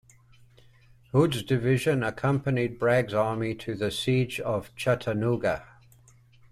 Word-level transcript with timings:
Hood's 1.11 1.43
division 1.43 2.01
accompanied 2.01 2.79
Bragg's 2.79 3.13
army 3.13 3.53
to 3.57 3.75
the 3.75 3.91
siege 3.91 4.39
of 4.39 4.75
Chattanooga. 4.75 5.63